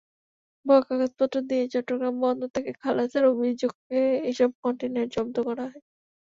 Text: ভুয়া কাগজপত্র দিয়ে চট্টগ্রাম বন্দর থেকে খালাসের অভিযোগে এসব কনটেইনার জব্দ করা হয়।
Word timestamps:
ভুয়া 0.65 0.81
কাগজপত্র 0.87 1.37
দিয়ে 1.49 1.63
চট্টগ্রাম 1.73 2.15
বন্দর 2.23 2.49
থেকে 2.55 2.71
খালাসের 2.81 3.23
অভিযোগে 3.31 4.01
এসব 4.29 4.49
কনটেইনার 4.61 5.07
জব্দ 5.15 5.35
করা 5.47 5.65
হয়। 5.65 5.81